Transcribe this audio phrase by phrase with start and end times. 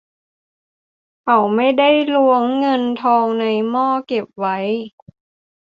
[1.23, 4.57] เขาไม่ได้ล้วงเงินทองในหม้อเก็บไว้